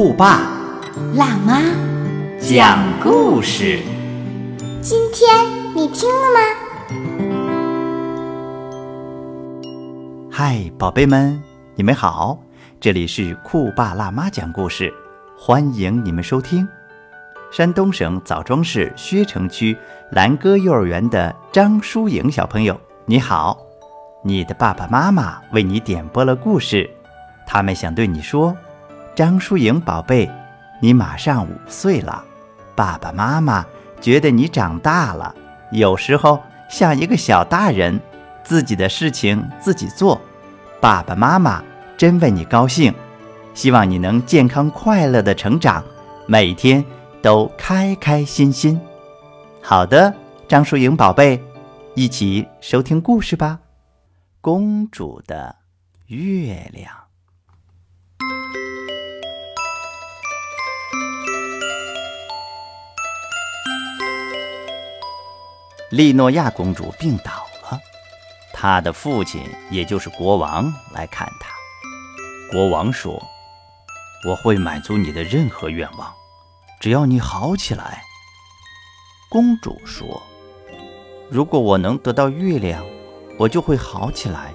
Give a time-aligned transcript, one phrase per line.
[0.00, 0.40] 酷爸
[1.14, 1.60] 辣妈，
[2.40, 3.82] 讲故事。
[4.80, 5.28] 今天
[5.76, 6.40] 你听了吗？
[10.32, 11.38] 嗨，宝贝们，
[11.74, 12.38] 你们好，
[12.80, 14.90] 这里是酷爸辣妈讲故事，
[15.36, 16.66] 欢迎你们收听。
[17.50, 19.76] 山东省枣庄市薛城区
[20.12, 22.74] 兰歌幼儿园的张淑颖小朋友，
[23.04, 23.54] 你好，
[24.24, 26.88] 你的爸爸妈妈为你点播了故事，
[27.46, 28.56] 他们想对你说：
[29.20, 30.30] 张淑颖宝贝，
[30.80, 32.24] 你马上五岁了，
[32.74, 33.66] 爸爸妈妈
[34.00, 35.34] 觉得你长大了，
[35.72, 38.00] 有时候像一个小大人，
[38.42, 40.18] 自己的事情自己做，
[40.80, 41.62] 爸爸妈妈
[41.98, 42.94] 真为你高兴，
[43.52, 45.84] 希望你能健康快乐的成长，
[46.24, 46.82] 每天
[47.20, 48.80] 都开开心心。
[49.60, 50.14] 好的，
[50.48, 51.44] 张淑颖宝贝，
[51.94, 53.58] 一起收听故事吧。
[54.40, 55.56] 公主的
[56.06, 57.09] 月亮。
[65.90, 67.80] 利诺亚公主病倒了，
[68.52, 71.50] 她的父亲，也就是国王来看她。
[72.52, 73.20] 国王说
[74.28, 76.12] ：“我会满足你的任何愿望，
[76.78, 78.02] 只要你好起来。”
[79.28, 80.22] 公主说
[81.28, 82.84] ：“如果我能得到月亮，
[83.36, 84.54] 我就会好起来。”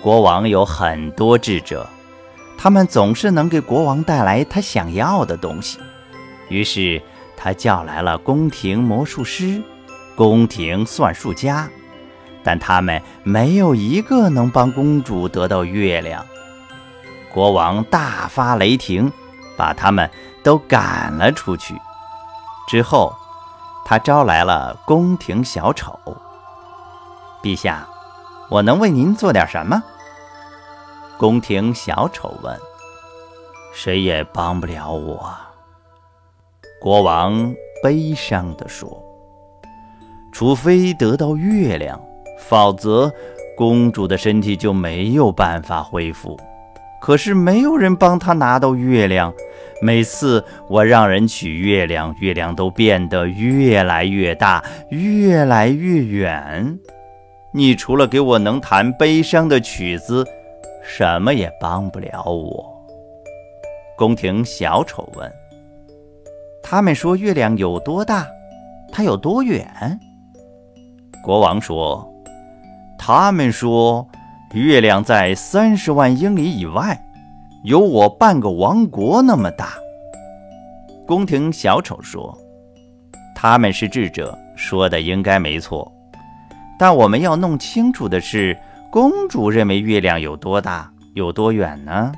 [0.00, 1.84] 国王有很多智者，
[2.56, 5.80] 他们总是能给国王带来他想要的东西。
[6.48, 7.02] 于是
[7.40, 9.62] 他叫来了宫廷魔术师、
[10.16, 11.70] 宫廷算术家，
[12.42, 16.26] 但他们没有一个能帮公主得到月亮。
[17.32, 19.12] 国王大发雷霆，
[19.56, 20.10] 把他们
[20.42, 21.80] 都赶了出去。
[22.66, 23.14] 之后，
[23.84, 25.96] 他招来了宫廷小丑。
[27.40, 27.86] 陛下，
[28.50, 29.80] 我能为您做点什么？
[31.16, 32.58] 宫廷小丑问。
[33.72, 35.32] 谁也帮不了我。
[36.80, 37.52] 国王
[37.82, 39.02] 悲伤地说
[40.32, 42.00] ：“除非得到月亮，
[42.38, 43.12] 否则
[43.56, 46.38] 公主的身体就没有办法恢复。
[47.00, 49.34] 可是没有人帮她拿到月亮。
[49.82, 56.78] 每次我让人取月亮，月亮都变得越来越大，越来越远。
[57.52, 60.24] 你除了给我能弹悲伤的曲子，
[60.84, 62.72] 什么也帮不了我。”
[63.98, 65.32] 宫廷小丑问。
[66.62, 68.26] 他们说月亮有多大，
[68.92, 69.98] 它有多远？
[71.22, 72.06] 国王说
[72.98, 74.06] ：“他们说
[74.52, 77.02] 月亮在三十万英里以外，
[77.64, 79.70] 有我半个王国那么大。”
[81.06, 82.36] 宫廷小丑说
[83.34, 85.90] ：“他们是智者，说的应该没错。
[86.78, 88.56] 但我们要弄清楚的是，
[88.90, 92.12] 公主认为月亮有多大，有多远呢？”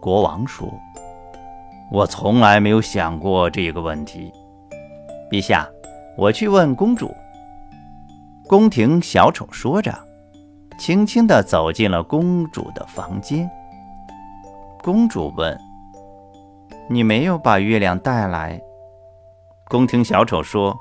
[0.00, 0.72] 国王说。
[1.90, 4.32] 我从来没有想过这个问题，
[5.30, 5.68] 陛下，
[6.16, 7.14] 我去问公主。
[8.48, 9.96] 宫廷小丑说着，
[10.78, 13.48] 轻轻地走进了公主的房间。
[14.82, 15.56] 公主问
[16.90, 18.60] ：“你没有把月亮带来？”
[19.70, 20.76] 宫廷小丑说：“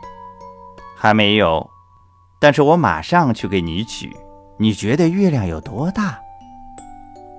[0.97, 1.69] 还没有，
[2.39, 4.15] 但是我马上去给你取。
[4.57, 6.19] 你觉得月亮有多大？”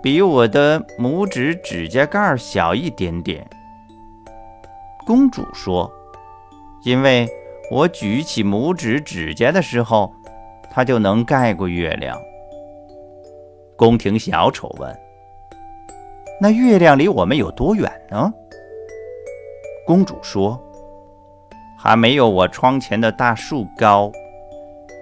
[0.02, 3.44] 比我的拇指指甲盖小一点点。
[5.06, 5.90] 公主说
[6.84, 7.28] ：“因为
[7.70, 10.12] 我举起拇指指甲的时候，
[10.70, 12.20] 它就能盖过月亮。”
[13.76, 14.96] 宫廷小丑问
[16.40, 18.32] ：“那月亮离我们有多远呢？”
[19.86, 20.60] 公主说
[21.78, 24.10] ：“还没有我窗前的大树高，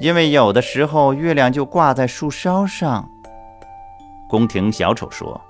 [0.00, 3.10] 因为有的时候月亮就挂在树梢上。”
[4.34, 5.40] 宫廷小丑说：“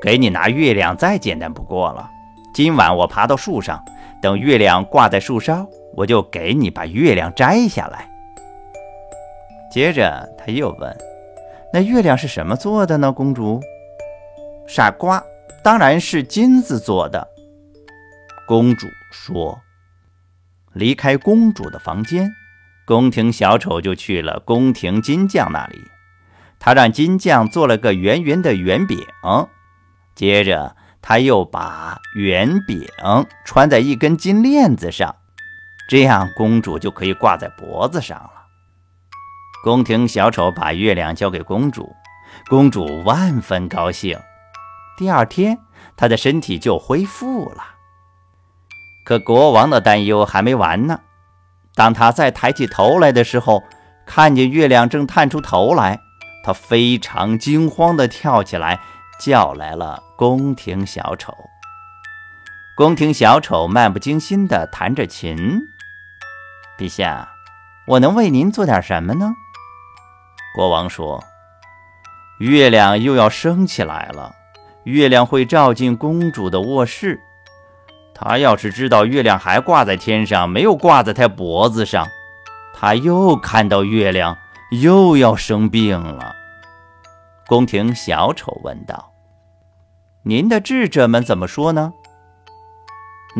[0.00, 2.10] 给你拿月亮再简单不过了。”
[2.54, 3.84] 今晚我爬到树上，
[4.22, 8.08] 等月亮挂在树梢，我就给你把月亮摘下来。
[9.70, 10.96] 接着他又问
[11.74, 13.60] ：“那月亮是什么做的呢？”公主，
[14.66, 15.22] 傻瓜，
[15.62, 17.28] 当然是金子做的。
[18.48, 19.60] 公主说。
[20.72, 22.32] 离开公主的房间，
[22.86, 25.78] 宫廷小丑就去了宫廷金匠那里。
[26.64, 28.98] 他让金匠做了个圆圆的圆饼，
[30.14, 32.88] 接着，他又把圆饼
[33.44, 35.14] 穿在一根金链子上，
[35.90, 38.30] 这样公主就可以挂在脖子上了。
[39.62, 41.94] 宫廷小丑把月亮交给公主，
[42.48, 44.18] 公主万分高兴。
[44.96, 45.58] 第二天，
[45.98, 47.62] 她的身体就恢复了。
[49.04, 50.98] 可国王的担忧还没完呢。
[51.74, 53.62] 当他再抬起头来的时候，
[54.06, 56.00] 看见月亮正探出头来，
[56.44, 58.78] 他非常惊慌地跳起来，
[59.18, 61.34] 叫来了宫廷小丑。
[62.76, 65.62] 宫廷小丑漫不经心地弹着琴
[66.78, 67.30] ：“陛下，
[67.86, 69.32] 我能为您做点什么呢？”
[70.54, 71.24] 国王说
[72.38, 74.34] ：“月亮又要升起来了，
[74.84, 77.20] 月亮会照进公主的卧室。”
[78.14, 82.06] 他要是知道月亮还挂在天上，没有挂在他脖子上，
[82.72, 84.36] 他又看到月亮，
[84.80, 86.34] 又要生病了。
[87.46, 89.12] 宫廷小丑问道
[90.24, 91.92] ：“您的智者们怎么说呢？”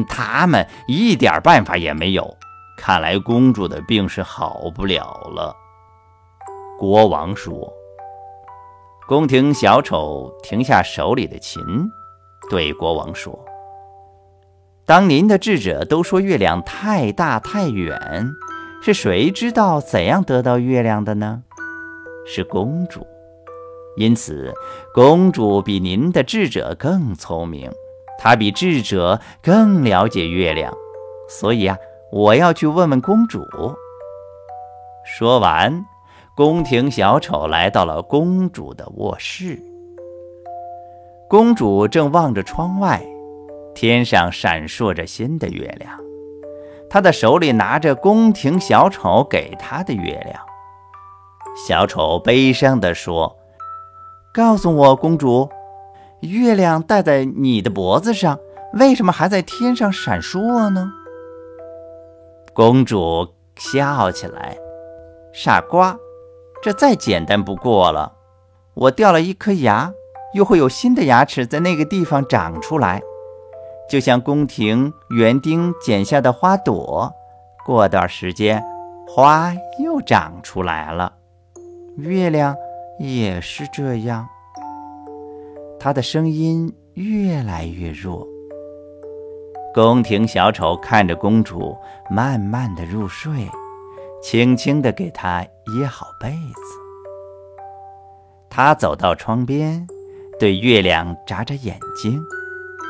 [0.08, 2.36] 他们一点办法也没有。
[2.76, 5.04] 看来公主的病是好不了
[5.34, 5.54] 了。
[6.78, 7.72] 国王说。
[9.06, 11.62] 宫廷小丑停下手里的琴，
[12.50, 13.38] 对国王说。
[14.86, 18.32] 当您的智者都说月亮太大太远，
[18.86, 21.42] 是谁知道怎样得到月亮的呢？
[22.26, 23.00] 是公主。
[23.96, 24.52] 因此，
[24.92, 27.72] 公主比您的智者更聪明，
[28.18, 30.70] 她比智者更了解月亮。
[31.30, 31.78] 所以啊，
[32.12, 33.40] 我要去问问公主。
[35.06, 35.82] 说完，
[36.36, 39.58] 宫廷小丑来到了公主的卧室。
[41.26, 43.02] 公主正望着窗外。
[43.74, 45.98] 天上闪烁着新的月亮，
[46.94, 50.40] 他的手里拿着宫廷小丑给他的月亮。
[51.66, 53.36] 小丑悲伤地说
[54.32, 55.50] ：“告诉我，公主，
[56.20, 58.38] 月亮戴在你的脖子上，
[58.74, 60.92] 为什么还在天上闪烁呢？”
[62.54, 64.56] 公主笑起来
[65.34, 65.96] ：“傻瓜，
[66.62, 68.12] 这再简单不过了。
[68.74, 69.92] 我掉了一颗牙，
[70.32, 73.02] 又会有新的牙齿在那个地方长出来。”
[73.88, 77.12] 就像宫廷园丁剪下的花朵，
[77.64, 78.64] 过段时间，
[79.06, 81.12] 花又长出来了。
[81.98, 82.56] 月亮
[82.98, 84.26] 也是这样。
[85.78, 88.26] 他的声音越来越弱。
[89.74, 91.76] 宫廷小丑看着公主
[92.10, 93.48] 慢慢的入睡，
[94.22, 96.62] 轻轻地给她掖好被子。
[98.48, 99.86] 他走到窗边，
[100.40, 102.18] 对月亮眨眨眼睛，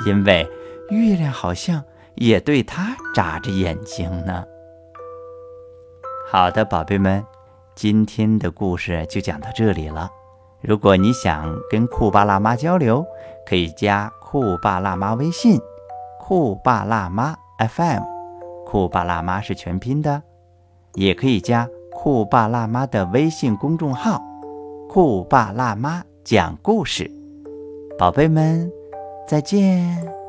[0.07, 0.49] 因为。
[0.91, 1.83] 月亮好像
[2.17, 4.45] 也对他眨着眼睛呢。
[6.31, 7.25] 好的，宝贝们，
[7.75, 10.11] 今天的故事就讲到这里了。
[10.61, 13.05] 如果你想跟酷爸辣妈交流，
[13.47, 15.61] 可以加酷爸辣妈微信
[16.19, 18.03] “酷爸辣妈 FM”，
[18.67, 20.23] 酷爸辣妈是全拼的。
[20.95, 24.23] 也可以加酷爸辣妈的微信公众号
[24.89, 27.11] “酷爸辣妈讲故事”。
[27.99, 28.71] 宝贝们，
[29.29, 30.24] 再见。